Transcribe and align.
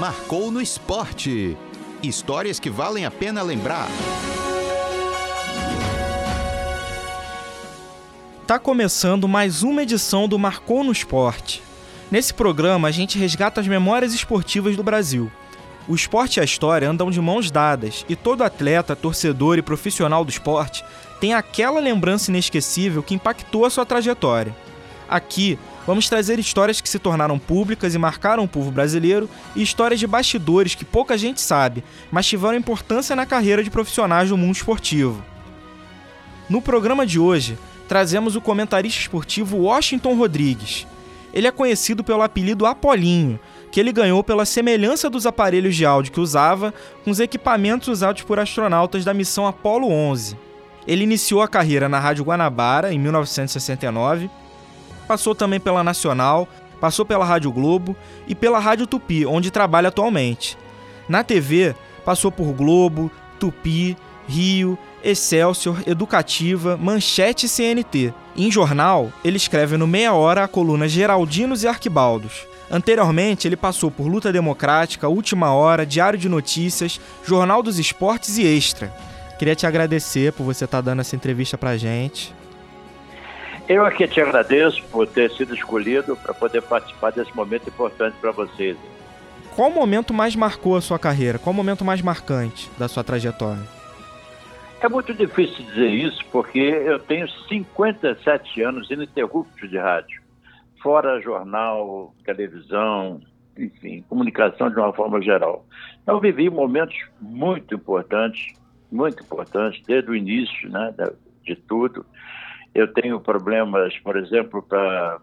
marcou 0.00 0.50
no 0.50 0.62
esporte. 0.62 1.58
Histórias 2.02 2.58
que 2.58 2.70
valem 2.70 3.04
a 3.04 3.10
pena 3.10 3.42
lembrar. 3.42 3.86
Tá 8.46 8.58
começando 8.58 9.28
mais 9.28 9.62
uma 9.62 9.82
edição 9.82 10.26
do 10.26 10.38
Marcou 10.38 10.82
no 10.82 10.90
Esporte. 10.90 11.62
Nesse 12.10 12.32
programa 12.32 12.88
a 12.88 12.90
gente 12.90 13.18
resgata 13.18 13.60
as 13.60 13.68
memórias 13.68 14.14
esportivas 14.14 14.74
do 14.74 14.82
Brasil. 14.82 15.30
O 15.86 15.94
esporte 15.94 16.38
e 16.38 16.40
a 16.40 16.44
história 16.44 16.88
andam 16.88 17.10
de 17.10 17.20
mãos 17.20 17.50
dadas 17.50 18.06
e 18.08 18.16
todo 18.16 18.42
atleta, 18.42 18.96
torcedor 18.96 19.58
e 19.58 19.62
profissional 19.62 20.24
do 20.24 20.30
esporte 20.30 20.82
tem 21.20 21.34
aquela 21.34 21.78
lembrança 21.78 22.30
inesquecível 22.30 23.02
que 23.02 23.14
impactou 23.14 23.66
a 23.66 23.70
sua 23.70 23.84
trajetória. 23.84 24.56
Aqui 25.06 25.58
vamos 25.86 26.08
trazer 26.08 26.38
histórias 26.38 26.80
que 26.80 26.88
se 26.88 26.98
tornaram 26.98 27.38
públicas 27.38 27.94
e 27.94 27.98
marcaram 27.98 28.44
o 28.44 28.48
povo 28.48 28.70
brasileiro 28.70 29.28
e 29.54 29.62
histórias 29.62 29.98
de 30.00 30.06
bastidores 30.06 30.74
que 30.74 30.84
pouca 30.84 31.16
gente 31.16 31.40
sabe, 31.40 31.84
mas 32.10 32.26
tiveram 32.26 32.56
importância 32.56 33.16
na 33.16 33.26
carreira 33.26 33.62
de 33.62 33.70
profissionais 33.70 34.28
do 34.28 34.36
mundo 34.36 34.56
esportivo. 34.56 35.22
No 36.48 36.60
programa 36.60 37.06
de 37.06 37.18
hoje, 37.18 37.56
trazemos 37.88 38.36
o 38.36 38.40
comentarista 38.40 39.00
esportivo 39.00 39.58
Washington 39.58 40.14
Rodrigues. 40.14 40.86
Ele 41.32 41.46
é 41.46 41.50
conhecido 41.50 42.02
pelo 42.02 42.22
apelido 42.22 42.66
Apolinho, 42.66 43.38
que 43.70 43.78
ele 43.78 43.92
ganhou 43.92 44.22
pela 44.24 44.44
semelhança 44.44 45.08
dos 45.08 45.26
aparelhos 45.26 45.76
de 45.76 45.86
áudio 45.86 46.12
que 46.12 46.20
usava 46.20 46.74
com 47.04 47.10
os 47.10 47.20
equipamentos 47.20 47.88
usados 47.88 48.22
por 48.22 48.38
astronautas 48.38 49.04
da 49.04 49.14
missão 49.14 49.46
Apollo 49.46 49.88
11. 49.88 50.36
Ele 50.86 51.04
iniciou 51.04 51.42
a 51.42 51.48
carreira 51.48 51.88
na 51.88 52.00
Rádio 52.00 52.24
Guanabara 52.24 52.92
em 52.92 52.98
1969, 52.98 54.28
passou 55.10 55.34
também 55.34 55.58
pela 55.58 55.82
Nacional, 55.82 56.46
passou 56.80 57.04
pela 57.04 57.24
Rádio 57.24 57.50
Globo 57.50 57.96
e 58.28 58.34
pela 58.36 58.60
Rádio 58.60 58.86
Tupi, 58.86 59.26
onde 59.26 59.50
trabalha 59.50 59.88
atualmente. 59.88 60.56
Na 61.08 61.24
TV, 61.24 61.74
passou 62.04 62.30
por 62.30 62.52
Globo, 62.52 63.10
Tupi, 63.36 63.96
Rio, 64.28 64.78
Excelsior, 65.02 65.82
Educativa, 65.84 66.76
Manchete 66.76 67.46
e 67.46 67.48
CNT. 67.48 68.14
Em 68.36 68.52
jornal, 68.52 69.12
ele 69.24 69.36
escreve 69.36 69.76
no 69.76 69.84
Meia 69.84 70.12
Hora 70.12 70.44
a 70.44 70.48
coluna 70.48 70.86
Geraldinos 70.86 71.64
e 71.64 71.66
Arquibaldos. 71.66 72.46
Anteriormente, 72.70 73.48
ele 73.48 73.56
passou 73.56 73.90
por 73.90 74.06
Luta 74.06 74.32
Democrática, 74.32 75.08
Última 75.08 75.52
Hora, 75.52 75.84
Diário 75.84 76.20
de 76.20 76.28
Notícias, 76.28 77.00
Jornal 77.24 77.64
dos 77.64 77.80
Esportes 77.80 78.38
e 78.38 78.46
Extra. 78.46 78.94
Queria 79.40 79.56
te 79.56 79.66
agradecer 79.66 80.32
por 80.34 80.44
você 80.44 80.66
estar 80.66 80.78
tá 80.78 80.82
dando 80.82 81.00
essa 81.00 81.16
entrevista 81.16 81.58
pra 81.58 81.76
gente. 81.76 82.32
Eu 83.70 83.86
aqui 83.86 84.08
te 84.08 84.20
agradeço 84.20 84.82
por 84.90 85.06
ter 85.06 85.30
sido 85.30 85.54
escolhido 85.54 86.16
para 86.16 86.34
poder 86.34 86.60
participar 86.60 87.12
desse 87.12 87.32
momento 87.36 87.68
importante 87.68 88.16
para 88.20 88.32
vocês. 88.32 88.76
Qual 89.54 89.70
momento 89.70 90.12
mais 90.12 90.34
marcou 90.34 90.74
a 90.74 90.80
sua 90.80 90.98
carreira? 90.98 91.38
Qual 91.38 91.54
momento 91.54 91.84
mais 91.84 92.02
marcante 92.02 92.68
da 92.76 92.88
sua 92.88 93.04
trajetória? 93.04 93.62
É 94.80 94.88
muito 94.88 95.14
difícil 95.14 95.64
dizer 95.66 95.86
isso 95.86 96.20
porque 96.32 96.58
eu 96.58 96.98
tenho 96.98 97.28
57 97.28 98.60
anos 98.60 98.90
ininterruptos 98.90 99.70
de 99.70 99.78
rádio, 99.78 100.20
fora 100.82 101.20
jornal, 101.20 102.12
televisão, 102.24 103.20
enfim, 103.56 104.04
comunicação 104.08 104.68
de 104.68 104.80
uma 104.80 104.92
forma 104.92 105.22
geral. 105.22 105.64
Eu 106.08 106.18
vivi 106.18 106.50
momentos 106.50 106.98
muito 107.20 107.76
importantes 107.76 108.52
muito 108.90 109.22
importante 109.22 109.80
desde 109.86 110.10
o 110.10 110.16
início 110.16 110.68
né, 110.68 110.92
de 111.44 111.54
tudo. 111.54 112.04
Eu 112.74 112.92
tenho 112.92 113.20
problemas, 113.20 113.96
por 113.98 114.16
exemplo, 114.16 114.62
para 114.62 115.20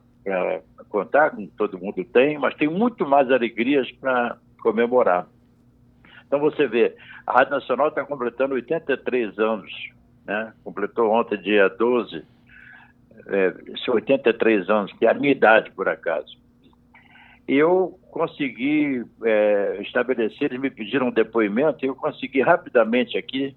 contar, 0.89 1.31
como 1.31 1.47
todo 1.57 1.79
mundo 1.79 2.03
tem, 2.05 2.37
mas 2.37 2.55
tenho 2.55 2.71
muito 2.71 3.07
mais 3.07 3.31
alegrias 3.31 3.89
para 3.91 4.37
comemorar. 4.61 5.27
Então 6.25 6.39
você 6.39 6.67
vê, 6.67 6.95
a 7.25 7.31
Rádio 7.31 7.53
Nacional 7.53 7.87
está 7.87 8.03
completando 8.03 8.55
83 8.55 9.39
anos, 9.39 9.71
né? 10.25 10.53
completou 10.63 11.11
ontem, 11.11 11.37
dia 11.37 11.69
12, 11.69 12.23
é, 13.27 13.53
83 13.89 14.69
anos, 14.69 14.91
que 14.93 15.05
é 15.05 15.09
a 15.09 15.13
minha 15.13 15.31
idade, 15.31 15.71
por 15.71 15.87
acaso. 15.87 16.37
Eu 17.47 17.97
consegui 18.11 19.05
é, 19.23 19.77
estabelecer, 19.81 20.49
eles 20.49 20.59
me 20.59 20.69
pediram 20.69 21.07
um 21.07 21.11
depoimento, 21.11 21.85
e 21.85 21.87
eu 21.87 21.95
consegui 21.95 22.41
rapidamente 22.41 23.17
aqui 23.17 23.55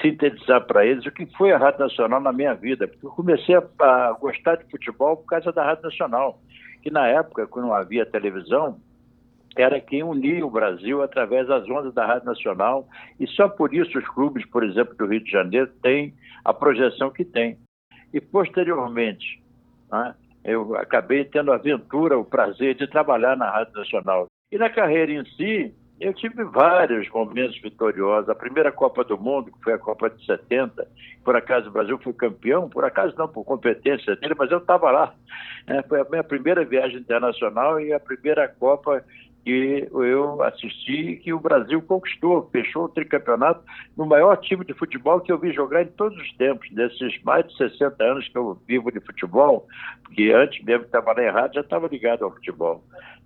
sintetizar 0.00 0.64
para 0.66 0.86
eles 0.86 1.04
o 1.04 1.10
que 1.10 1.26
foi 1.36 1.52
a 1.52 1.58
Rádio 1.58 1.80
Nacional 1.80 2.20
na 2.20 2.32
minha 2.32 2.54
vida, 2.54 2.88
porque 2.88 3.06
eu 3.06 3.10
comecei 3.10 3.54
a, 3.54 3.62
a, 3.80 4.12
gostar 4.12 4.56
de 4.56 4.70
futebol 4.70 5.16
por 5.16 5.26
causa 5.26 5.52
da 5.52 5.64
Rádio 5.64 5.84
Nacional, 5.84 6.40
que 6.82 6.90
na 6.90 7.06
época, 7.06 7.46
quando 7.46 7.66
não 7.66 7.74
havia 7.74 8.06
televisão, 8.06 8.80
era 9.56 9.80
quem 9.80 10.02
unia 10.02 10.44
o 10.44 10.50
Brasil 10.50 11.02
através 11.02 11.46
das 11.46 11.68
ondas 11.68 11.94
da 11.94 12.06
Rádio 12.06 12.26
Nacional, 12.26 12.88
e 13.20 13.26
só 13.26 13.48
por 13.48 13.72
isso 13.72 13.98
os 13.98 14.08
clubes, 14.08 14.44
por 14.46 14.64
exemplo, 14.64 14.94
do 14.96 15.06
Rio 15.06 15.22
de 15.22 15.30
Janeiro, 15.30 15.70
têm 15.82 16.14
a 16.44 16.52
projeção 16.52 17.10
que 17.10 17.24
têm. 17.24 17.58
E 18.12 18.20
posteriormente, 18.20 19.42
né, 19.90 20.14
eu 20.44 20.76
acabei 20.76 21.24
tendo 21.24 21.52
a 21.52 21.56
aventura, 21.56 22.18
o 22.18 22.24
prazer 22.24 22.74
de 22.74 22.86
trabalhar 22.86 23.36
na 23.36 23.50
Rádio 23.50 23.74
Nacional. 23.74 24.26
E 24.50 24.58
na 24.58 24.68
carreira 24.68 25.12
em 25.12 25.24
si, 25.36 25.74
eu 26.04 26.12
tive 26.12 26.44
vários 26.44 27.08
momentos 27.08 27.58
vitoriosos. 27.60 28.28
A 28.28 28.34
primeira 28.34 28.70
Copa 28.70 29.02
do 29.02 29.16
Mundo, 29.16 29.50
que 29.50 29.64
foi 29.64 29.72
a 29.72 29.78
Copa 29.78 30.10
de 30.10 30.24
70, 30.26 30.86
por 31.24 31.34
acaso 31.34 31.68
o 31.68 31.72
Brasil 31.72 31.98
foi 31.98 32.12
campeão, 32.12 32.68
por 32.68 32.84
acaso 32.84 33.14
não 33.16 33.26
por 33.26 33.44
competência 33.44 34.14
dele, 34.16 34.34
mas 34.36 34.50
eu 34.50 34.58
estava 34.58 34.90
lá. 34.90 35.14
É, 35.66 35.82
foi 35.82 36.00
a 36.00 36.04
minha 36.04 36.22
primeira 36.22 36.62
viagem 36.62 36.98
internacional 36.98 37.80
e 37.80 37.92
a 37.92 37.98
primeira 37.98 38.46
Copa 38.46 39.02
que 39.44 39.88
eu 39.92 40.42
assisti 40.42 41.16
que 41.22 41.32
o 41.32 41.38
Brasil 41.38 41.80
conquistou, 41.82 42.48
fechou 42.50 42.84
o 42.84 42.88
tricampeonato 42.88 43.62
no 43.96 44.06
maior 44.06 44.36
time 44.36 44.64
de 44.64 44.72
futebol 44.72 45.20
que 45.20 45.30
eu 45.30 45.38
vi 45.38 45.52
jogar 45.52 45.82
em 45.82 45.86
todos 45.86 46.16
os 46.18 46.32
tempos, 46.36 46.70
desses 46.70 47.22
mais 47.22 47.46
de 47.46 47.56
60 47.56 48.02
anos 48.02 48.28
que 48.28 48.38
eu 48.38 48.58
vivo 48.66 48.90
de 48.90 49.00
futebol, 49.00 49.66
porque 50.02 50.32
antes 50.34 50.64
mesmo 50.64 50.84
de 50.84 50.90
trabalhar 50.90 51.28
em 51.28 51.32
rádio 51.32 51.56
já 51.56 51.60
estava 51.60 51.88
ligado 51.88 52.24
ao 52.24 52.30
futebol. 52.30 52.82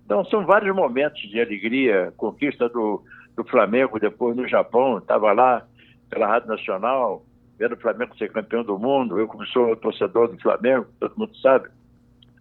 Então 0.09 0.25
são 0.25 0.43
vários 0.43 0.75
momentos 0.75 1.21
de 1.21 1.39
alegria, 1.39 2.11
conquista 2.17 2.67
do, 2.67 3.03
do 3.37 3.43
Flamengo 3.43 3.99
depois 3.99 4.35
no 4.35 4.47
Japão, 4.47 4.97
estava 4.97 5.31
lá 5.33 5.63
pela 6.09 6.25
Rádio 6.25 6.49
Nacional, 6.49 7.23
vendo 7.59 7.75
o 7.75 7.79
Flamengo 7.79 8.17
ser 8.17 8.31
campeão 8.31 8.63
do 8.63 8.79
mundo, 8.79 9.19
eu 9.19 9.27
como 9.27 9.45
sou 9.45 9.75
torcedor 9.75 10.29
do 10.29 10.41
Flamengo, 10.41 10.87
todo 10.99 11.13
mundo 11.15 11.37
sabe, 11.37 11.69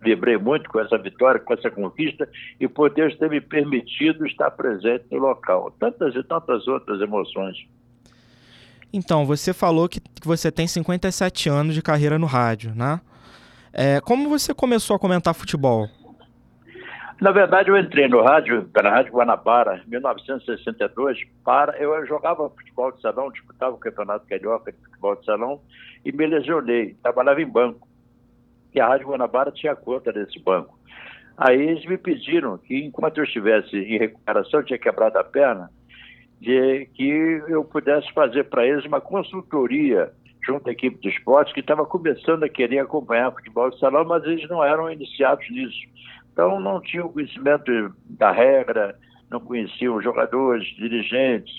vibrei 0.01 0.39
muito 0.39 0.71
com 0.71 0.81
essa 0.81 0.97
vitória, 0.97 1.39
com 1.39 1.53
essa 1.53 1.71
conquista 1.71 2.27
e 2.59 2.67
por 2.67 2.89
Deus 2.89 3.15
ter 3.19 3.29
me 3.29 3.39
permitido 3.39 4.27
estar 4.27 4.50
presente 4.53 5.05
no 5.11 5.19
local. 5.19 5.71
Tantas 5.79 6.15
e 6.15 6.23
tantas 6.23 6.67
outras 6.67 7.03
emoções. 7.03 7.59
Então, 8.91 9.27
você 9.27 9.53
falou 9.53 9.91
que, 9.91 10.00
que 10.00 10.27
você 10.27 10.50
tem 10.50 10.67
57 10.67 11.50
anos 11.50 11.75
de 11.75 11.83
carreira 11.83 12.19
no 12.19 12.25
rádio, 12.25 12.73
né? 12.75 12.99
É, 13.75 14.00
como 14.00 14.31
você 14.31 14.55
começou 14.55 14.97
a 14.97 14.99
comentar 14.99 15.35
futebol? 15.35 15.87
Na 17.21 17.33
verdade, 17.33 17.69
eu 17.69 17.77
entrei 17.77 18.06
no 18.06 18.23
rádio, 18.23 18.69
pela 18.69 18.91
Rádio 18.91 19.12
Guanabara, 19.12 19.83
em 19.84 19.91
1962, 19.91 21.19
para, 21.45 21.77
eu 21.77 22.06
jogava 22.06 22.49
futebol 22.49 22.93
de 22.93 23.01
salão, 23.01 23.33
disputava 23.33 23.75
o 23.75 23.79
Campeonato 23.79 24.25
Carioca 24.29 24.71
de 24.71 24.79
Futebol 24.79 25.17
de 25.17 25.25
Salão 25.25 25.61
e 26.05 26.12
me 26.12 26.27
lesionei, 26.27 26.95
trabalhava 27.03 27.43
em 27.43 27.47
banco 27.47 27.89
que 28.71 28.79
a 28.79 28.87
Rádio 28.87 29.09
Guanabara 29.09 29.51
tinha 29.51 29.75
conta 29.75 30.12
desse 30.12 30.39
banco. 30.39 30.79
Aí 31.37 31.61
eles 31.61 31.84
me 31.87 31.99
pediram 31.99 32.56
que, 32.56 32.84
enquanto 32.84 33.19
eu 33.19 33.25
estivesse 33.25 33.77
em 33.77 33.99
recuperação, 33.99 34.62
tinha 34.62 34.79
quebrado 34.79 35.19
a 35.19 35.25
perna, 35.25 35.71
de 36.41 36.87
que 36.95 37.43
eu 37.49 37.65
pudesse 37.65 38.12
fazer 38.12 38.45
para 38.45 38.65
eles 38.65 38.85
uma 38.85 39.00
consultoria 39.00 40.12
junto 40.47 40.69
à 40.69 40.73
equipe 40.73 41.00
de 41.00 41.09
esportes 41.09 41.53
que 41.53 41.61
estava 41.61 41.85
começando 41.85 42.45
a 42.45 42.49
querer 42.49 42.79
acompanhar 42.79 43.33
futebol 43.33 43.71
de 43.71 43.79
salão, 43.81 44.05
mas 44.05 44.23
eles 44.25 44.49
não 44.49 44.65
eram 44.65 44.91
iniciados 44.91 45.45
nisso. 45.50 45.79
Então 46.38 46.61
não 46.61 46.81
tinham 46.81 47.08
conhecimento 47.08 47.93
da 48.08 48.31
regra, 48.31 48.96
não 49.29 49.40
conheciam 49.40 49.96
os 49.96 50.05
jogadores, 50.05 50.64
dirigentes. 50.76 51.52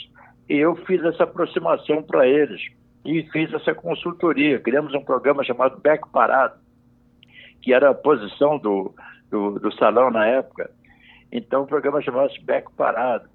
E 0.47 0.55
eu 0.55 0.73
fiz 0.85 1.03
essa 1.03 1.25
aproximação 1.25 2.01
para 2.01 2.25
eles 2.25 2.61
e 3.03 3.21
fiz 3.23 3.53
essa 3.53 3.75
consultoria. 3.75 4.57
Criamos 4.57 4.93
um 4.93 5.03
programa 5.03 5.43
chamado 5.43 5.81
Back 5.81 6.07
Parado, 6.13 6.57
que 7.61 7.73
era 7.73 7.89
a 7.89 7.93
posição 7.93 8.57
do, 8.57 8.95
do, 9.29 9.59
do 9.59 9.69
salão 9.73 10.09
na 10.11 10.25
época. 10.25 10.71
Então 11.29 11.63
o 11.63 11.67
programa 11.67 12.01
chamava-se 12.01 12.41
Beco 12.41 12.71
Parado. 12.71 13.27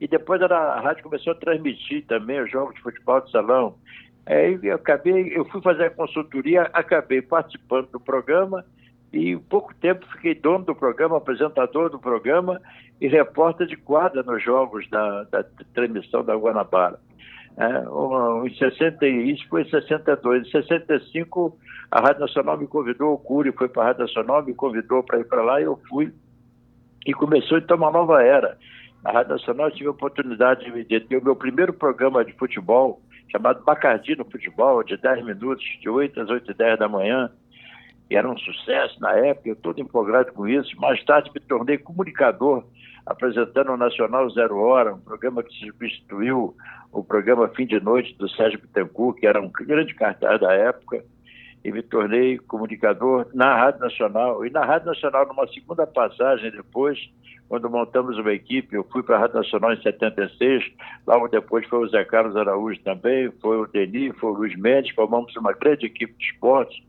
E 0.00 0.08
depois 0.08 0.40
a 0.40 0.80
rádio 0.80 1.02
começou 1.02 1.34
a 1.34 1.36
transmitir 1.36 2.06
também 2.06 2.40
os 2.40 2.50
jogos 2.50 2.74
de 2.74 2.80
futebol 2.80 3.20
de 3.20 3.30
salão. 3.30 3.76
Aí 4.24 4.58
eu 4.62 4.76
acabei, 4.76 5.36
eu 5.36 5.44
fui 5.44 5.60
fazer 5.60 5.84
a 5.84 5.90
consultoria, 5.90 6.70
acabei 6.72 7.20
participando 7.20 7.90
do 7.90 8.00
programa 8.00 8.64
e 9.16 9.30
em 9.30 9.38
pouco 9.38 9.74
tempo 9.74 10.06
fiquei 10.12 10.34
dono 10.34 10.64
do 10.64 10.74
programa, 10.74 11.16
apresentador 11.16 11.88
do 11.88 11.98
programa 11.98 12.60
e 13.00 13.08
repórter 13.08 13.66
de 13.66 13.76
quadra 13.76 14.22
nos 14.22 14.42
jogos 14.42 14.88
da, 14.90 15.24
da 15.24 15.42
transmissão 15.72 16.22
da 16.22 16.36
Guanabara. 16.36 16.98
É, 17.56 18.46
em 18.46 18.54
60, 18.54 19.06
isso 19.06 19.48
foi 19.48 19.62
em 19.62 19.70
62. 19.70 20.46
Em 20.46 20.50
65, 20.50 21.58
a 21.90 22.00
Rádio 22.02 22.20
Nacional 22.20 22.58
me 22.58 22.66
convidou, 22.66 23.14
o 23.14 23.18
Cury 23.18 23.52
foi 23.52 23.68
para 23.68 23.82
a 23.82 23.86
Rádio 23.86 24.02
Nacional, 24.02 24.44
me 24.44 24.54
convidou 24.54 25.02
para 25.02 25.18
ir 25.20 25.24
para 25.24 25.42
lá 25.42 25.60
e 25.60 25.64
eu 25.64 25.80
fui. 25.88 26.12
E 27.06 27.14
começou 27.14 27.56
então 27.56 27.78
uma 27.78 27.90
nova 27.90 28.22
era. 28.22 28.58
na 29.02 29.12
Rádio 29.12 29.32
Nacional, 29.32 29.70
tive 29.70 29.88
a 29.88 29.92
oportunidade 29.92 30.70
de 30.84 31.00
ter 31.00 31.16
o 31.16 31.24
meu 31.24 31.34
primeiro 31.34 31.72
programa 31.72 32.22
de 32.22 32.34
futebol, 32.34 33.00
chamado 33.32 33.64
Bacardi 33.64 34.14
no 34.14 34.26
Futebol, 34.26 34.82
de 34.82 34.98
10 34.98 35.24
minutos, 35.24 35.64
de 35.80 35.88
8 35.88 36.20
às 36.20 36.28
8 36.28 36.50
e 36.50 36.54
10 36.54 36.78
da 36.78 36.88
manhã. 36.88 37.30
E 38.10 38.16
era 38.16 38.30
um 38.30 38.38
sucesso 38.38 39.00
na 39.00 39.12
época, 39.12 39.48
eu 39.48 39.56
todo 39.56 39.80
empolgado 39.80 40.32
com 40.32 40.46
isso. 40.46 40.78
Mais 40.80 41.02
tarde 41.04 41.30
me 41.34 41.40
tornei 41.40 41.78
comunicador, 41.78 42.64
apresentando 43.04 43.72
o 43.72 43.76
Nacional 43.76 44.30
Zero 44.30 44.58
Hora, 44.58 44.94
um 44.94 45.00
programa 45.00 45.42
que 45.42 45.54
substituiu 45.54 46.56
o 46.92 47.02
programa 47.02 47.48
Fim 47.48 47.66
de 47.66 47.80
Noite 47.80 48.14
do 48.16 48.28
Sérgio 48.28 48.60
Bittencourt, 48.60 49.18
que 49.18 49.26
era 49.26 49.40
um 49.40 49.50
grande 49.50 49.94
cartaz 49.94 50.40
da 50.40 50.52
época 50.52 51.04
e 51.66 51.72
me 51.72 51.82
tornei 51.82 52.38
comunicador 52.38 53.26
na 53.34 53.56
Rádio 53.56 53.80
Nacional. 53.80 54.46
E 54.46 54.50
na 54.50 54.64
Rádio 54.64 54.86
Nacional, 54.86 55.26
numa 55.26 55.48
segunda 55.48 55.84
passagem 55.84 56.52
depois, 56.52 56.96
quando 57.48 57.68
montamos 57.68 58.16
uma 58.18 58.32
equipe, 58.32 58.76
eu 58.76 58.84
fui 58.84 59.02
para 59.02 59.16
a 59.16 59.18
Rádio 59.18 59.36
Nacional 59.36 59.72
em 59.72 59.82
76, 59.82 60.64
logo 61.04 61.26
depois 61.26 61.66
foi 61.66 61.80
o 61.80 61.88
Zé 61.88 62.04
Carlos 62.04 62.36
Araújo 62.36 62.80
também, 62.82 63.32
foi 63.40 63.56
o 63.56 63.66
Denis, 63.66 64.16
foi 64.18 64.30
o 64.30 64.34
Luiz 64.34 64.56
Mendes, 64.56 64.94
formamos 64.94 65.34
uma 65.34 65.52
grande 65.52 65.86
equipe 65.86 66.14
de 66.16 66.24
esportes. 66.26 66.80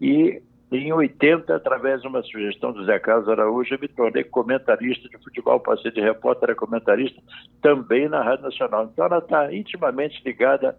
E 0.00 0.40
em 0.76 0.92
80, 0.92 1.54
através 1.54 2.02
de 2.02 2.08
uma 2.08 2.22
sugestão 2.22 2.72
do 2.72 2.84
Zé 2.84 2.98
Carlos 2.98 3.28
Araújo, 3.28 3.74
eu 3.74 3.78
me 3.78 3.88
tornei 3.88 4.24
comentarista 4.24 5.08
de 5.08 5.18
futebol, 5.18 5.60
passei 5.60 5.90
de 5.90 6.00
repórter 6.00 6.50
a 6.50 6.54
comentarista 6.54 7.20
também 7.62 8.08
na 8.08 8.22
Rádio 8.22 8.44
Nacional. 8.44 8.90
Então 8.92 9.04
ela 9.04 9.18
está 9.18 9.54
intimamente 9.54 10.22
ligada 10.24 10.76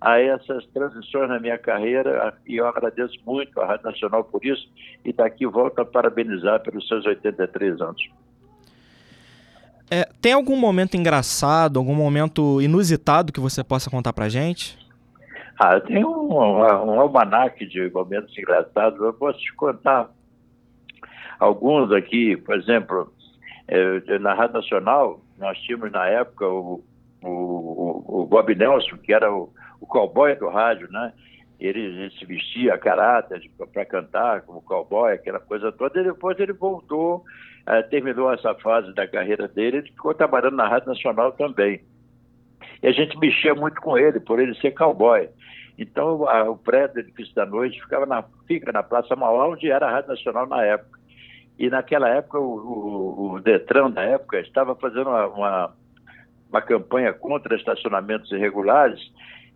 a 0.00 0.18
essas 0.18 0.66
transições 0.66 1.28
na 1.28 1.38
minha 1.40 1.58
carreira 1.58 2.34
e 2.46 2.56
eu 2.56 2.66
agradeço 2.66 3.14
muito 3.24 3.60
à 3.60 3.66
Rádio 3.66 3.86
Nacional 3.86 4.24
por 4.24 4.44
isso 4.44 4.68
e 5.04 5.12
daqui 5.12 5.46
volto 5.46 5.78
a 5.80 5.84
parabenizar 5.84 6.60
pelos 6.60 6.86
seus 6.86 7.04
83 7.06 7.80
anos. 7.80 8.08
É, 9.90 10.08
tem 10.20 10.32
algum 10.32 10.56
momento 10.56 10.96
engraçado, 10.96 11.78
algum 11.78 11.94
momento 11.94 12.60
inusitado 12.60 13.32
que 13.32 13.40
você 13.40 13.62
possa 13.62 13.90
contar 13.90 14.12
pra 14.12 14.28
gente? 14.28 14.83
Ah, 15.58 15.80
tem 15.80 16.04
um, 16.04 16.34
um 16.34 17.00
almanaque 17.00 17.66
de 17.66 17.90
momentos 17.90 18.36
engraçados, 18.36 19.00
eu 19.00 19.12
posso 19.12 19.38
te 19.38 19.54
contar 19.54 20.10
alguns 21.38 21.92
aqui, 21.92 22.36
por 22.36 22.56
exemplo, 22.56 23.12
é, 23.68 24.18
na 24.18 24.34
Rádio 24.34 24.56
Nacional, 24.56 25.20
nós 25.38 25.58
tínhamos 25.60 25.90
na 25.92 26.06
época 26.06 26.48
o, 26.48 26.82
o, 27.22 28.22
o 28.22 28.26
Bob 28.26 28.54
Nelson, 28.54 28.96
que 28.98 29.12
era 29.12 29.32
o, 29.32 29.52
o 29.80 29.86
cowboy 29.86 30.34
do 30.36 30.48
rádio, 30.48 30.90
né? 30.90 31.12
Ele, 31.60 31.80
ele 31.80 32.10
se 32.10 32.24
vestia 32.26 32.74
a 32.74 32.78
caráter 32.78 33.40
para 33.72 33.84
cantar 33.84 34.42
como 34.42 34.60
cowboy, 34.60 35.12
aquela 35.12 35.38
coisa 35.38 35.70
toda, 35.70 36.00
e 36.00 36.04
depois 36.04 36.38
ele 36.38 36.52
voltou, 36.52 37.24
eh, 37.66 37.82
terminou 37.84 38.32
essa 38.32 38.54
fase 38.56 38.92
da 38.92 39.06
carreira 39.06 39.46
dele, 39.46 39.78
ele 39.78 39.90
ficou 39.90 40.12
trabalhando 40.12 40.56
na 40.56 40.68
Rádio 40.68 40.88
Nacional 40.88 41.32
também. 41.32 41.80
E 42.82 42.88
a 42.88 42.92
gente 42.92 43.16
mexia 43.18 43.54
muito 43.54 43.80
com 43.80 43.96
ele, 43.96 44.20
por 44.20 44.40
ele 44.40 44.54
ser 44.56 44.72
cowboy. 44.72 45.28
Então, 45.78 46.28
a, 46.28 46.48
o 46.48 46.56
prédio 46.56 46.94
do 46.94 47.00
edifício 47.00 47.34
da 47.34 47.44
noite 47.44 47.80
ficava 47.80 48.06
na, 48.06 48.24
fica 48.46 48.70
na 48.72 48.82
Praça 48.82 49.16
Mauá, 49.16 49.48
onde 49.48 49.70
era 49.70 49.86
a 49.86 49.90
Rádio 49.90 50.10
Nacional 50.10 50.46
na 50.46 50.62
época. 50.64 51.00
E 51.58 51.68
naquela 51.68 52.08
época, 52.08 52.38
o, 52.38 52.54
o, 52.54 53.32
o 53.32 53.40
Detran, 53.40 53.90
da 53.90 54.02
época, 54.02 54.40
estava 54.40 54.74
fazendo 54.74 55.08
uma, 55.08 55.26
uma, 55.26 55.74
uma 56.50 56.62
campanha 56.62 57.12
contra 57.12 57.56
estacionamentos 57.56 58.30
irregulares 58.32 59.00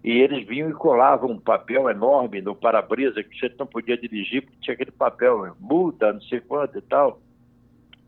e 0.02 0.12
eles 0.12 0.46
vinham 0.46 0.70
e 0.70 0.74
colavam 0.74 1.30
um 1.30 1.40
papel 1.40 1.90
enorme 1.90 2.40
no 2.40 2.54
para-brisa 2.54 3.22
que 3.22 3.36
você 3.36 3.52
não 3.58 3.66
podia 3.66 3.96
dirigir 3.96 4.42
porque 4.42 4.58
tinha 4.60 4.74
aquele 4.74 4.92
papel, 4.92 5.56
multa, 5.58 6.12
não 6.12 6.20
sei 6.22 6.40
quanto 6.40 6.78
e 6.78 6.82
tal. 6.82 7.20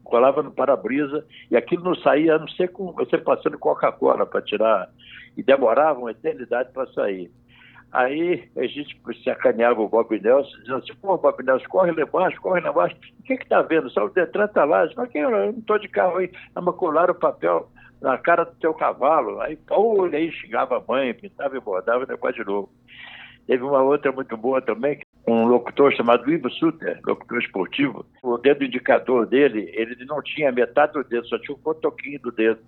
Colava 0.04 0.42
no 0.42 0.52
para-brisa 0.52 1.26
e 1.50 1.56
aquilo 1.56 1.84
não 1.84 1.94
saía, 1.96 2.36
a 2.36 2.38
não 2.38 2.48
ser 2.48 2.68
com 2.68 2.92
você 2.92 3.18
passando 3.18 3.58
Coca-Cola 3.58 4.24
para 4.24 4.42
tirar. 4.42 4.88
E 5.36 5.42
demorava 5.42 5.98
uma 5.98 6.10
eternidade 6.10 6.72
para 6.72 6.86
sair. 6.92 7.30
Aí 7.92 8.48
a 8.56 8.66
gente 8.66 8.96
sacaneava 9.24 9.80
o 9.80 9.88
Bob 9.88 10.18
Nelson, 10.20 10.56
dizendo 10.58 10.76
assim, 10.76 10.94
pô, 11.00 11.18
Bob 11.18 11.42
Nelson, 11.42 11.66
corre 11.68 11.92
lá 11.92 12.02
embaixo, 12.02 12.40
corre 12.40 12.60
lá 12.60 12.70
embaixo. 12.70 12.96
O 13.18 13.22
que 13.24 13.36
que 13.36 13.48
tá 13.48 13.62
vendo? 13.62 13.90
Só 13.90 14.04
o 14.04 14.10
Detran 14.10 14.46
tá 14.48 14.64
lá. 14.64 14.88
Mas 14.96 15.10
que 15.10 15.18
eu 15.18 15.30
não 15.30 15.50
estou 15.50 15.78
de 15.78 15.88
carro 15.88 16.18
aí. 16.18 16.30
Mas 16.54 16.74
colaram 16.76 17.12
o 17.12 17.18
papel 17.18 17.68
na 18.00 18.16
cara 18.16 18.44
do 18.44 18.54
teu 18.56 18.72
cavalo. 18.74 19.40
Aí, 19.40 19.58
olha 19.70 20.18
aí, 20.18 20.30
xingava 20.32 20.78
a 20.78 20.82
mãe, 20.86 21.14
pintava 21.14 21.56
e 21.56 21.60
bordava, 21.60 22.06
depois 22.06 22.34
de 22.34 22.44
novo. 22.44 22.70
Teve 23.46 23.64
uma 23.64 23.82
outra 23.82 24.12
muito 24.12 24.36
boa 24.36 24.62
também, 24.62 25.00
um 25.26 25.44
locutor 25.46 25.92
chamado 25.92 26.30
Ivo 26.30 26.48
Suter, 26.50 27.00
locutor 27.04 27.40
esportivo. 27.40 28.06
O 28.22 28.38
dedo 28.38 28.64
indicador 28.64 29.26
dele, 29.26 29.72
ele 29.74 30.04
não 30.04 30.22
tinha 30.22 30.52
metade 30.52 30.92
do 30.92 31.02
dedo, 31.02 31.26
só 31.26 31.36
tinha 31.38 31.56
um 31.56 31.60
cotoquinho 31.60 32.20
do 32.20 32.30
dedo, 32.30 32.60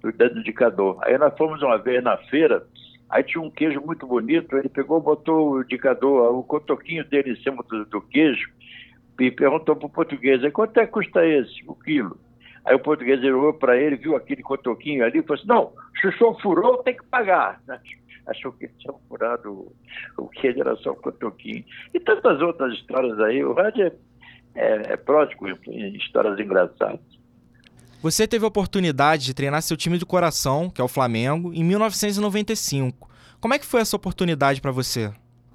do 0.00 0.10
dedo 0.10 0.38
indicador. 0.38 0.96
Aí 1.02 1.18
nós 1.18 1.36
fomos 1.36 1.60
uma 1.62 1.76
vez 1.76 2.02
na 2.02 2.16
feira, 2.16 2.66
aí 3.10 3.22
tinha 3.22 3.42
um 3.42 3.50
queijo 3.50 3.80
muito 3.80 4.06
bonito, 4.06 4.56
ele 4.56 4.68
pegou, 4.68 5.00
botou 5.00 5.52
o 5.52 5.62
indicador, 5.62 6.34
o 6.34 6.42
cotoquinho 6.42 7.04
dele 7.04 7.32
em 7.32 7.42
cima 7.42 7.62
do, 7.68 7.84
do 7.84 8.00
queijo, 8.00 8.48
e 9.18 9.30
perguntou 9.30 9.76
para 9.76 9.86
o 9.86 9.90
português, 9.90 10.40
quanto 10.52 10.78
é 10.78 10.86
que 10.86 10.92
custa 10.92 11.26
esse, 11.26 11.62
o 11.66 11.74
quilo? 11.74 12.18
Aí 12.64 12.74
o 12.74 12.80
português 12.80 13.20
olhou 13.20 13.54
para 13.54 13.76
ele, 13.76 13.96
viu 13.96 14.16
aquele 14.16 14.42
cotoquinho 14.42 15.04
ali 15.04 15.18
e 15.18 15.22
falou 15.22 15.38
assim: 15.38 15.48
não, 15.48 15.72
senhor 16.00 16.40
furou, 16.40 16.82
tem 16.82 16.96
que 16.96 17.04
pagar. 17.06 17.60
Achou 18.26 18.52
que 18.52 18.68
tinha 18.78 18.92
furado 19.08 19.72
o 20.16 20.28
que 20.28 20.48
era 20.48 20.76
só 20.76 20.92
o 20.92 20.96
cotoquinho. 20.96 21.64
E 21.92 21.98
tantas 21.98 22.40
outras 22.40 22.74
histórias 22.74 23.18
aí. 23.18 23.42
O 23.42 23.54
rádio 23.54 23.86
é, 23.86 23.92
é, 24.54 24.92
é 24.92 24.96
pródigo 24.96 25.48
em 25.48 25.96
histórias 25.96 26.38
engraçadas. 26.38 27.00
Você 28.02 28.26
teve 28.26 28.46
a 28.46 28.48
oportunidade 28.48 29.26
de 29.26 29.34
treinar 29.34 29.60
seu 29.60 29.76
time 29.76 29.98
de 29.98 30.06
coração, 30.06 30.70
que 30.70 30.80
é 30.80 30.84
o 30.84 30.88
Flamengo, 30.88 31.52
em 31.52 31.62
1995. 31.62 33.10
Como 33.38 33.52
é 33.52 33.58
que 33.58 33.66
foi 33.66 33.82
essa 33.82 33.94
oportunidade 33.94 34.58
para 34.62 34.70
você? 34.70 35.12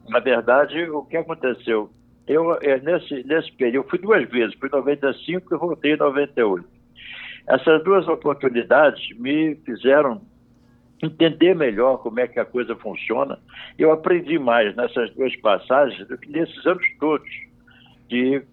Na 0.08 0.20
verdade, 0.20 0.88
o 0.92 1.04
que 1.04 1.18
aconteceu? 1.18 1.90
Eu, 2.28 2.60
nesse, 2.84 3.24
nesse 3.24 3.52
período, 3.54 3.90
fui 3.90 3.98
duas 3.98 4.30
vezes, 4.30 4.56
fui 4.60 4.70
em 4.70 4.76
95 4.76 5.56
e 5.56 5.58
voltei 5.58 5.94
em 5.94 5.98
98. 5.98 6.68
Essas 7.48 7.84
duas 7.84 8.08
oportunidades 8.08 9.04
me 9.18 9.56
fizeram 9.66 10.22
entender 11.02 11.56
melhor 11.56 11.98
como 11.98 12.20
é 12.20 12.28
que 12.28 12.40
a 12.40 12.46
coisa 12.46 12.76
funciona. 12.76 13.40
Eu 13.78 13.92
aprendi 13.92 14.38
mais 14.38 14.76
nessas 14.76 15.10
duas 15.16 15.36
passagens 15.38 16.08
do 16.08 16.16
que 16.16 16.30
nesses 16.30 16.64
anos 16.68 16.86
todos 17.00 17.30
de 18.08 18.44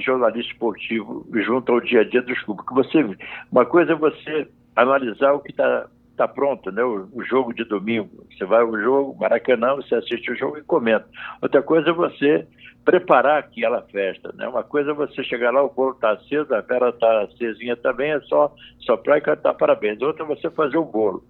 jornalista 0.00 0.52
esportivo 0.52 1.26
junto 1.32 1.72
ao 1.72 1.80
dia 1.80 2.00
a 2.00 2.04
dia 2.04 2.22
dos 2.22 2.40
clubes. 2.42 2.64
Você, 2.70 3.16
uma 3.50 3.64
coisa 3.64 3.92
é 3.92 3.94
você 3.94 4.48
analisar 4.76 5.32
o 5.32 5.40
que 5.40 5.50
está 5.50 5.86
tá 6.16 6.28
pronto, 6.28 6.70
né? 6.70 6.82
O, 6.84 7.08
o, 7.12 7.24
jogo 7.24 7.54
de 7.54 7.64
domingo. 7.64 8.26
Você 8.30 8.44
vai 8.44 8.60
ao 8.60 8.78
jogo, 8.78 9.18
Maracanã, 9.18 9.74
você 9.74 9.94
assiste 9.94 10.30
o 10.30 10.36
jogo 10.36 10.58
e 10.58 10.62
comenta. 10.62 11.06
Outra 11.40 11.62
coisa 11.62 11.90
é 11.90 11.92
você 11.92 12.46
preparar 12.84 13.38
aquela 13.38 13.82
festa, 13.82 14.32
né? 14.34 14.46
Uma 14.46 14.62
coisa 14.62 14.90
é 14.90 14.94
você 14.94 15.24
chegar 15.24 15.50
lá, 15.50 15.62
o 15.62 15.70
bolo 15.70 15.92
está 15.92 16.12
aceso, 16.12 16.54
a 16.54 16.60
vela 16.60 16.90
está 16.90 17.22
acesinha 17.22 17.76
também, 17.76 18.12
é 18.12 18.20
só 18.22 18.54
soprar 18.80 19.18
e 19.18 19.22
cantar 19.22 19.54
parabéns. 19.54 20.00
Outra 20.02 20.24
é 20.24 20.26
você 20.26 20.50
fazer 20.50 20.76
o 20.76 20.84
bolo. 20.84 21.24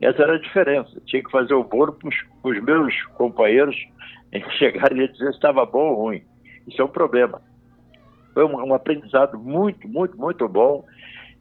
Essa 0.00 0.22
era 0.22 0.34
a 0.34 0.40
diferença. 0.40 1.00
Tinha 1.06 1.22
que 1.22 1.30
fazer 1.30 1.54
o 1.54 1.64
bolo 1.64 1.92
para 1.92 2.10
os 2.44 2.62
meus 2.62 3.02
companheiros 3.14 3.76
chegarem 4.58 5.04
e 5.04 5.08
dizer 5.08 5.30
se 5.30 5.36
estava 5.36 5.64
bom 5.64 5.90
ou 5.90 6.04
ruim. 6.04 6.22
Isso 6.66 6.80
é 6.80 6.84
um 6.84 6.88
problema. 6.88 7.40
Foi 8.34 8.44
um, 8.44 8.56
um 8.56 8.74
aprendizado 8.74 9.38
muito, 9.38 9.88
muito, 9.88 10.18
muito 10.18 10.46
bom. 10.48 10.84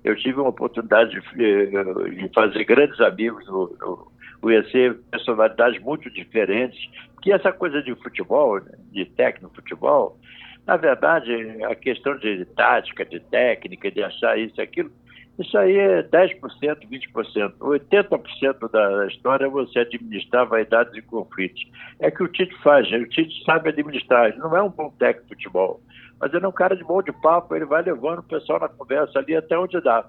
Eu 0.04 0.16
tive 0.16 0.40
uma 0.40 0.50
oportunidade 0.50 1.20
de, 1.36 1.44
eh, 1.44 2.10
de 2.10 2.30
fazer 2.34 2.64
grandes 2.66 3.00
amigos 3.02 3.46
no, 3.48 4.12
conhecer 4.44 5.00
personalidades 5.10 5.82
muito 5.82 6.10
diferentes, 6.10 6.78
que 7.22 7.32
essa 7.32 7.54
coisa 7.54 7.82
de 7.82 7.96
futebol, 7.96 8.60
de 8.92 9.06
técnico 9.06 9.56
futebol, 9.56 10.20
na 10.68 10.76
verdade, 10.76 11.34
a 11.64 11.74
questão 11.76 12.18
de 12.18 12.44
tática, 12.46 13.06
de 13.06 13.22
técnica, 13.22 13.90
de 13.90 14.04
achar 14.04 14.38
isso 14.38 14.60
e 14.60 14.62
aquilo, 14.62 14.92
isso 15.40 15.58
aí 15.58 15.78
é 15.78 16.04
10%, 16.04 16.42
20%. 16.42 17.54
80% 17.58 18.72
da 18.72 19.08
história 19.08 19.50
você 19.50 19.80
administrar 19.80 20.46
vaidades 20.46 20.94
e 20.94 21.02
conflitos. 21.02 21.66
É 22.00 22.12
que 22.12 22.22
o 22.22 22.28
Tite 22.28 22.56
faz, 22.62 22.90
né? 22.92 22.98
o 22.98 23.10
Tite 23.10 23.44
sabe 23.46 23.70
administrar, 23.70 24.30
ele 24.30 24.38
não 24.38 24.56
é 24.56 24.62
um 24.62 24.70
bom 24.70 24.90
técnico 24.92 25.36
de 25.36 25.44
futebol, 25.44 25.82
mas 26.24 26.34
ele 26.34 26.46
é 26.46 26.48
um 26.48 26.54
cara 26.54 26.74
de 26.74 26.86
bom 26.86 27.02
de 27.02 27.12
papo, 27.12 27.54
ele 27.54 27.66
vai 27.66 27.84
levando 27.84 28.20
o 28.20 28.24
pessoal 28.24 28.58
na 28.58 28.70
conversa 28.70 29.20
ali 29.20 29.36
até 29.36 29.60
onde 29.60 29.82
dá. 29.82 30.06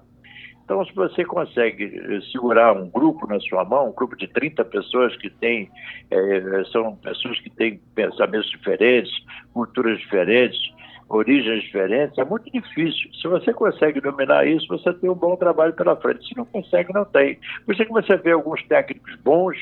Então, 0.63 0.83
se 0.85 0.95
você 0.95 1.25
consegue 1.25 1.83
eh, 1.83 2.21
segurar 2.31 2.71
um 2.71 2.89
grupo 2.89 3.27
na 3.27 3.37
sua 3.41 3.65
mão, 3.65 3.89
um 3.89 3.93
grupo 3.93 4.15
de 4.15 4.25
30 4.25 4.63
pessoas 4.63 5.13
que 5.17 5.29
tem, 5.29 5.69
é, 6.09 6.63
são 6.71 6.95
pessoas 6.95 7.37
que 7.41 7.49
têm 7.49 7.81
pensamentos 7.93 8.49
diferentes, 8.49 9.11
culturas 9.53 9.99
diferentes, 9.99 10.57
origens 11.09 11.61
diferentes, 11.63 12.17
é 12.17 12.23
muito 12.23 12.49
difícil. 12.49 13.13
Se 13.21 13.27
você 13.27 13.51
consegue 13.53 13.99
dominar 13.99 14.47
isso, 14.47 14.67
você 14.69 14.93
tem 14.93 15.09
um 15.09 15.15
bom 15.15 15.35
trabalho 15.35 15.73
pela 15.73 15.97
frente. 15.97 16.29
Se 16.29 16.37
não 16.37 16.45
consegue, 16.45 16.93
não 16.93 17.03
tem. 17.03 17.37
Por 17.65 17.75
isso 17.75 17.83
que 17.83 17.91
você 17.91 18.15
vê 18.15 18.31
alguns 18.31 18.63
técnicos 18.67 19.13
bons, 19.17 19.57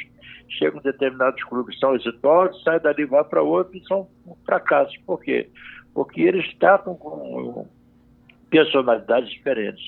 chegam 0.48 0.80
em 0.80 0.84
determinados 0.84 1.44
clubes, 1.46 1.80
são 1.80 1.96
exitosos, 1.96 2.62
saem 2.62 2.80
dali, 2.80 3.06
vão 3.06 3.24
para 3.24 3.42
outro 3.42 3.76
e 3.76 3.84
são 3.88 4.08
fracassos. 4.46 4.96
Por 5.08 5.20
quê? 5.20 5.50
Porque 5.94 6.22
eles 6.22 6.52
tratam 6.58 6.96
com 6.96 7.68
personalidades 8.50 9.30
diferentes. 9.32 9.84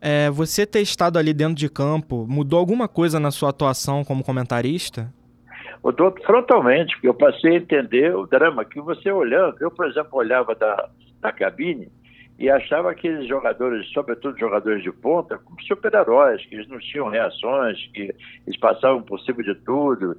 É, 0.00 0.28
você 0.30 0.66
ter 0.66 0.80
estado 0.80 1.18
ali 1.18 1.32
dentro 1.32 1.54
de 1.54 1.68
campo 1.68 2.26
mudou 2.28 2.58
alguma 2.58 2.86
coisa 2.86 3.18
na 3.18 3.30
sua 3.30 3.50
atuação 3.50 4.04
como 4.04 4.22
comentarista? 4.22 5.10
Mudou 5.82 6.14
frontalmente, 6.24 6.94
porque 6.94 7.08
eu 7.08 7.14
passei 7.14 7.52
a 7.52 7.56
entender 7.56 8.14
o 8.14 8.26
drama 8.26 8.64
que 8.64 8.80
você 8.80 9.10
olhando. 9.10 9.56
Eu, 9.60 9.70
por 9.70 9.86
exemplo, 9.86 10.18
olhava 10.18 10.54
da, 10.54 10.88
da 11.20 11.32
cabine 11.32 11.90
e 12.38 12.50
achava 12.50 12.90
aqueles 12.90 13.28
jogadores, 13.28 13.86
sobretudo 13.92 14.38
jogadores 14.38 14.82
de 14.82 14.92
ponta, 14.92 15.38
como 15.38 15.60
super-heróis, 15.62 16.44
que 16.46 16.54
eles 16.54 16.68
não 16.68 16.78
tinham 16.78 17.08
reações, 17.08 17.78
que 17.94 18.14
eles 18.46 18.58
passavam 18.58 19.02
por 19.02 19.20
cima 19.20 19.42
de 19.42 19.54
tudo. 19.54 20.16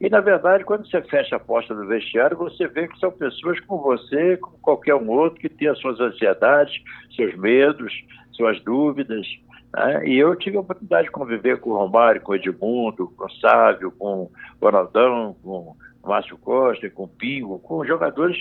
E, 0.00 0.08
na 0.08 0.20
verdade, 0.20 0.64
quando 0.64 0.88
você 0.88 1.02
fecha 1.02 1.36
a 1.36 1.40
porta 1.40 1.74
do 1.74 1.86
vestiário, 1.86 2.36
você 2.36 2.68
vê 2.68 2.86
que 2.86 2.98
são 3.00 3.10
pessoas 3.10 3.58
como 3.60 3.82
você, 3.82 4.36
como 4.36 4.56
qualquer 4.58 4.94
um 4.94 5.10
outro, 5.10 5.40
que 5.40 5.48
tem 5.48 5.68
as 5.68 5.78
suas 5.78 5.98
ansiedades, 5.98 6.80
seus 7.16 7.34
medos, 7.34 7.92
suas 8.30 8.60
dúvidas. 8.62 9.26
Né? 9.74 10.08
E 10.08 10.16
eu 10.16 10.36
tive 10.36 10.56
a 10.56 10.60
oportunidade 10.60 11.08
de 11.08 11.12
conviver 11.12 11.58
com 11.58 11.70
o 11.70 11.76
Romário, 11.76 12.20
com 12.20 12.30
o 12.30 12.36
Edmundo, 12.36 13.12
com 13.16 13.24
o 13.24 13.30
Sávio, 13.40 13.90
com 13.90 14.22
o 14.22 14.30
Ronaldão, 14.62 15.34
com 15.42 15.74
o 16.02 16.08
Márcio 16.08 16.38
Costa, 16.38 16.88
com 16.90 17.04
o 17.04 17.08
Pingo, 17.08 17.58
com 17.58 17.84
jogadores 17.84 18.36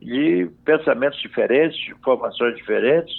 de 0.00 0.50
pensamentos 0.64 1.20
diferentes, 1.20 1.78
de 1.78 1.94
formações 2.02 2.56
diferentes, 2.56 3.14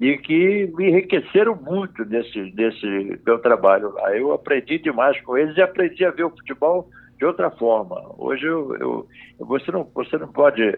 e 0.00 0.18
que 0.18 0.68
me 0.74 0.88
enriqueceram 0.88 1.54
muito 1.54 2.04
nesse, 2.04 2.52
nesse 2.56 3.20
meu 3.24 3.38
trabalho 3.38 3.92
lá. 3.92 4.16
Eu 4.16 4.32
aprendi 4.32 4.78
demais 4.78 5.20
com 5.20 5.38
eles 5.38 5.56
e 5.56 5.62
aprendi 5.62 6.04
a 6.04 6.10
ver 6.10 6.24
o 6.24 6.30
futebol 6.30 6.90
de 7.22 7.26
outra 7.26 7.52
forma. 7.52 8.02
Hoje 8.18 8.44
eu, 8.44 8.74
eu 8.74 9.08
você, 9.38 9.70
não, 9.70 9.88
você 9.94 10.18
não 10.18 10.26
pode 10.26 10.76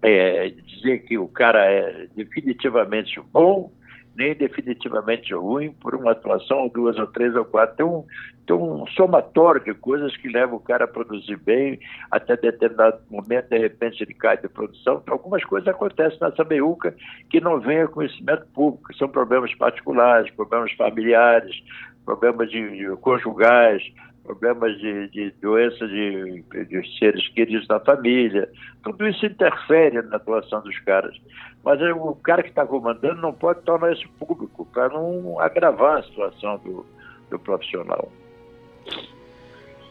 é, 0.00 0.48
dizer 0.48 1.00
que 1.00 1.18
o 1.18 1.26
cara 1.26 1.64
é 1.64 2.06
definitivamente 2.14 3.20
bom, 3.32 3.72
nem 4.14 4.32
definitivamente 4.32 5.34
ruim 5.34 5.72
por 5.72 5.92
uma 5.96 6.12
atuação, 6.12 6.58
ou 6.58 6.70
duas, 6.70 6.96
ou 6.96 7.08
três, 7.08 7.34
ou 7.34 7.44
quatro. 7.44 7.74
Tem 7.74 7.84
um, 7.84 8.04
tem 8.46 8.54
um 8.54 8.86
somatório 8.86 9.60
de 9.64 9.74
coisas 9.74 10.16
que 10.18 10.28
leva 10.28 10.54
o 10.54 10.60
cara 10.60 10.84
a 10.84 10.88
produzir 10.88 11.36
bem, 11.36 11.80
até 12.12 12.36
determinado 12.36 13.00
momento, 13.10 13.48
de 13.48 13.58
repente, 13.58 14.04
ele 14.04 14.14
cai 14.14 14.40
de 14.40 14.48
produção. 14.48 15.00
Então, 15.02 15.14
algumas 15.14 15.42
coisas 15.42 15.66
acontecem 15.66 16.16
nessa 16.20 16.44
meiuca 16.44 16.94
que 17.28 17.40
não 17.40 17.58
vem 17.58 17.80
a 17.80 17.88
conhecimento 17.88 18.46
público, 18.54 18.94
são 18.94 19.08
problemas 19.08 19.52
particulares, 19.56 20.30
problemas 20.30 20.70
familiares, 20.74 21.56
problemas 22.04 22.48
de, 22.48 22.76
de 22.76 22.96
conjugais, 22.98 23.82
problemas 24.24 24.76
de, 24.78 25.08
de 25.10 25.30
doença 25.40 25.86
de, 25.86 26.42
de, 26.42 26.98
seres 26.98 27.28
queridos 27.28 27.68
da 27.68 27.78
família. 27.78 28.50
Tudo 28.82 29.06
isso 29.06 29.24
interfere 29.26 30.00
na 30.02 30.16
atuação 30.16 30.62
dos 30.62 30.78
caras. 30.80 31.14
Mas 31.62 31.80
o 31.80 32.14
cara 32.16 32.42
que 32.42 32.48
está 32.48 32.66
comandando 32.66 33.20
não 33.20 33.32
pode 33.32 33.60
tornar 33.62 33.92
isso 33.92 34.08
público 34.18 34.66
para 34.72 34.88
não 34.88 35.38
agravar 35.38 35.98
a 35.98 36.02
situação 36.02 36.58
do, 36.58 36.86
do 37.30 37.38
profissional. 37.38 38.10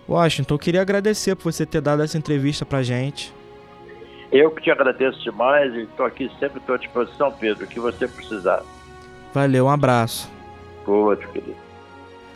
Washington, 0.10 0.56
eu 0.56 0.60
queria 0.60 0.82
agradecer 0.82 1.36
por 1.36 1.52
você 1.52 1.66
ter 1.66 1.82
dado 1.82 2.04
essa 2.04 2.18
entrevista 2.18 2.66
para 2.66 2.84
gente. 2.84 3.34
Eu 4.32 4.50
que 4.52 4.64
te 4.64 4.72
agradeço 4.72 5.22
demais 5.24 5.74
e 5.76 5.82
estou 5.82 6.06
aqui 6.06 6.30
sempre 6.40 6.58
à 6.58 6.62
tua 6.62 6.78
disposição, 6.80 7.32
Pedro, 7.32 7.66
o 7.66 7.68
que 7.68 7.80
você 7.80 8.08
precisar. 8.08 8.64
Valeu, 9.32 9.66
um 9.66 9.70
abraço. 9.70 10.30
Boa, 10.86 11.16
querido. 11.16 11.56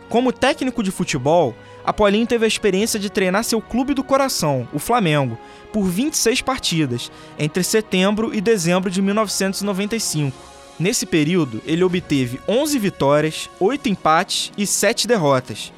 Como 0.08 0.32
técnico 0.32 0.82
de 0.82 0.90
futebol, 0.90 1.54
Apolinho 1.88 2.26
teve 2.26 2.44
a 2.44 2.48
experiência 2.48 3.00
de 3.00 3.08
treinar 3.08 3.42
seu 3.42 3.62
clube 3.62 3.94
do 3.94 4.04
coração, 4.04 4.68
o 4.74 4.78
Flamengo, 4.78 5.38
por 5.72 5.84
26 5.84 6.42
partidas, 6.42 7.10
entre 7.38 7.62
setembro 7.62 8.34
e 8.34 8.42
dezembro 8.42 8.90
de 8.90 9.00
1995. 9.00 10.36
Nesse 10.78 11.06
período, 11.06 11.62
ele 11.64 11.82
obteve 11.82 12.40
11 12.46 12.78
vitórias, 12.78 13.48
8 13.58 13.88
empates 13.88 14.52
e 14.58 14.66
7 14.66 15.08
derrotas. 15.08 15.72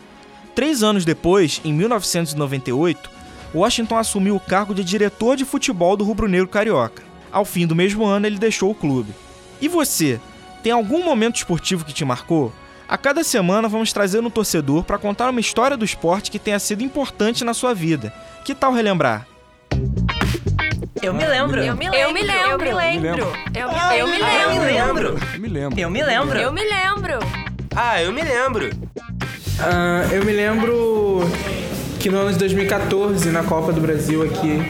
Três 0.52 0.83
anos 0.83 1.05
depois, 1.05 1.61
em 1.64 1.73
1998, 1.73 3.09
Washington 3.55 3.97
assumiu 3.97 4.35
o 4.35 4.40
cargo 4.40 4.75
de 4.75 4.83
diretor 4.83 5.37
de 5.37 5.45
futebol 5.45 5.97
do 5.97 6.02
Rubro 6.02 6.26
Negro 6.26 6.49
Carioca. 6.49 7.05
Ao 7.31 7.45
fim 7.45 7.69
do 7.69 7.76
mesmo 7.76 8.05
ano, 8.05 8.26
ele 8.26 8.37
deixou 8.37 8.73
o 8.73 8.75
clube. 8.75 9.14
E 9.61 9.69
você, 9.69 10.19
tem 10.61 10.73
algum 10.73 11.05
momento 11.05 11.37
esportivo 11.37 11.85
que 11.85 11.95
te 11.95 12.05
marcou? 12.05 12.52
A 12.91 12.99
cada 12.99 13.23
semana 13.23 13.69
vamos 13.69 13.93
trazer 13.93 14.19
um 14.19 14.29
torcedor 14.29 14.83
para 14.83 14.99
contar 14.99 15.31
uma 15.31 15.39
história 15.39 15.77
do 15.77 15.85
esporte 15.85 16.29
que 16.29 16.41
tenha 16.41 16.59
sido 16.59 16.83
importante 16.83 17.45
na 17.45 17.55
sua 17.55 17.73
vida. 17.73 18.13
Que 18.45 18.53
tal 18.53 18.73
relembrar? 18.73 19.29
Eu 21.01 21.15
me 21.15 21.25
lembro. 21.25 21.63
Eu 21.63 21.77
me 21.77 21.89
lembro. 21.89 21.97
Eu 21.97 22.13
me 22.13 22.21
lembro. 22.21 22.51
Eu 22.51 22.59
me 22.59 22.75
lembro. 22.83 23.33
Eu 23.95 24.09
me 24.09 24.19
lembro. 24.19 25.21
Eu 25.33 25.39
me 25.39 25.49
lembro. 25.49 25.79
Eu 25.79 25.89
me 25.89 26.03
lembro. 26.03 26.37
Eu 26.37 26.53
me 26.53 26.65
lembro. 26.65 27.19
Ah, 27.77 28.03
eu 28.03 28.13
me 28.13 28.23
lembro. 28.23 28.71
Ah, 29.61 30.09
eu 30.11 30.25
me 30.25 30.33
lembro 30.33 31.21
que 32.01 32.11
no 32.11 32.19
ano 32.19 32.33
de 32.33 32.39
2014, 32.41 33.31
na 33.31 33.45
Copa 33.45 33.73
do 33.73 33.81
Brasil 33.81 34.25
aqui, 34.25 34.61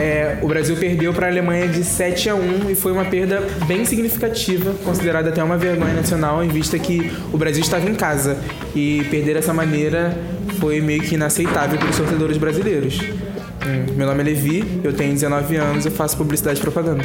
é, 0.00 0.38
o 0.40 0.48
Brasil 0.48 0.74
perdeu 0.76 1.12
para 1.12 1.26
a 1.26 1.30
Alemanha 1.30 1.68
de 1.68 1.84
7 1.84 2.30
a 2.30 2.34
1 2.34 2.70
e 2.70 2.74
foi 2.74 2.90
uma 2.90 3.04
perda 3.04 3.42
bem 3.66 3.84
significativa, 3.84 4.72
considerada 4.82 5.28
até 5.28 5.44
uma 5.44 5.58
vergonha 5.58 5.92
nacional, 5.92 6.42
em 6.42 6.48
vista 6.48 6.78
que 6.78 7.12
o 7.32 7.36
Brasil 7.36 7.62
estava 7.62 7.88
em 7.88 7.94
casa. 7.94 8.38
E 8.74 9.04
perder 9.10 9.34
dessa 9.34 9.52
maneira 9.52 10.16
foi 10.58 10.80
meio 10.80 11.02
que 11.02 11.14
inaceitável 11.14 11.78
para 11.78 11.90
os 11.90 11.96
torcedores 11.96 12.38
brasileiros. 12.38 12.98
Hum, 12.98 13.94
meu 13.94 14.06
nome 14.06 14.20
é 14.22 14.24
Levi, 14.24 14.80
eu 14.82 14.92
tenho 14.92 15.12
19 15.12 15.56
anos 15.56 15.84
e 15.84 15.90
faço 15.90 16.16
publicidade 16.16 16.58
e 16.58 16.62
propaganda. 16.62 17.04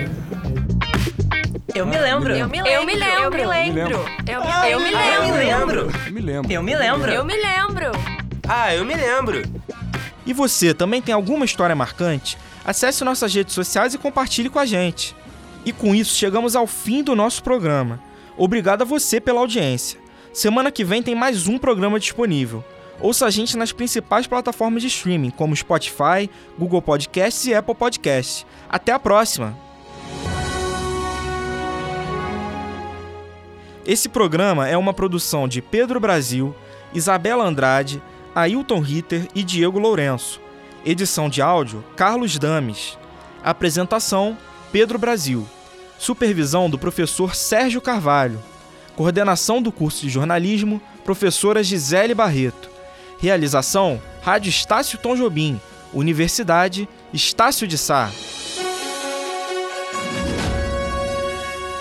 Eu 1.76 1.86
me 1.86 1.98
lembro. 1.98 2.34
Eu 2.34 2.48
me 2.48 2.62
lembro. 2.62 2.72
Eu 2.72 2.86
me 2.86 2.96
lembro. 2.96 3.42
Eu 3.42 3.74
me 3.74 3.74
lembro. 3.74 4.06
Eu 4.70 4.80
me 4.80 4.92
lembro. 4.92 5.92
Eu 6.00 6.14
me 6.14 6.22
lembro. 6.22 6.52
Eu 6.54 6.64
me 6.64 6.76
lembro. 6.76 7.12
Eu 7.12 7.26
me 7.26 7.36
lembro. 7.36 7.92
Ah, 8.48 8.74
eu 8.74 8.86
me 8.86 8.94
lembro. 8.96 9.42
E 10.26 10.34
você 10.34 10.74
também 10.74 11.02
tem 11.02 11.14
alguma 11.14 11.46
história 11.46 11.76
marcante? 11.76 12.38
Acesse 12.64 13.04
nossas 13.04 13.34
redes 13.34 13.54
sociais 13.54 13.94
e 13.94 13.98
compartilhe 13.98 14.50
com 14.50 14.60
a 14.60 14.66
gente. 14.66 15.16
E 15.64 15.72
com 15.72 15.94
isso 15.94 16.16
chegamos 16.16 16.56
ao 16.56 16.66
fim 16.66 17.04
do 17.04 17.16
nosso 17.16 17.44
programa. 17.44 18.00
Obrigado 18.38 18.82
a 18.82 18.86
você 18.86 19.22
pela 19.22 19.40
audiência. 19.40 20.00
Semana 20.34 20.72
que 20.72 20.84
vem 20.84 21.02
tem 21.02 21.16
mais 21.16 21.48
um 21.48 21.58
programa 21.58 22.00
disponível. 22.00 22.64
Ouça 23.00 23.26
a 23.26 23.30
gente 23.30 23.58
nas 23.58 23.72
principais 23.72 24.26
plataformas 24.26 24.82
de 24.82 24.88
streaming, 24.88 25.30
como 25.30 25.56
Spotify, 25.56 26.30
Google 26.58 26.82
Podcasts 26.82 27.46
e 27.46 27.54
Apple 27.54 27.76
Podcasts. 27.76 28.46
Até 28.70 28.92
a 28.92 29.00
próxima! 29.00 29.58
Esse 33.86 34.10
programa 34.10 34.68
é 34.68 34.76
uma 34.76 34.94
produção 34.94 35.48
de 35.48 35.62
Pedro 35.62 36.00
Brasil, 36.00 36.56
Isabela 36.94 37.46
Andrade, 37.46 38.02
Ailton 38.36 38.82
Ritter 38.82 39.30
e 39.34 39.42
Diego 39.44 39.80
Lourenço. 39.80 40.42
Edição 40.86 41.30
de 41.30 41.42
áudio: 41.42 41.82
Carlos 41.96 42.38
Dames. 42.38 42.98
Apresentação: 43.42 44.38
Pedro 44.74 45.00
Brasil. 45.00 45.48
Supervisão 45.98 46.70
do 46.70 46.78
professor 46.78 47.34
Sérgio 47.34 47.80
Carvalho. 47.80 48.44
Coordenação 48.94 49.62
do 49.62 49.72
curso 49.72 50.02
de 50.02 50.10
jornalismo: 50.10 50.82
professora 51.06 51.64
Gisele 51.64 52.14
Barreto. 52.14 52.70
Realização: 53.20 54.02
Rádio 54.22 54.50
Estácio 54.50 55.00
Tom 55.00 55.16
Jobim. 55.16 55.60
Universidade 55.94 56.90
Estácio 57.14 57.66
de 57.66 57.78
Sá. 57.78 58.12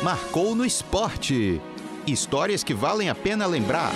Marcou 0.05 0.55
no 0.55 0.65
esporte. 0.65 1.61
Histórias 2.07 2.63
que 2.63 2.75
valem 2.75 3.09
a 3.09 3.15
pena 3.15 3.45
lembrar. 3.45 3.91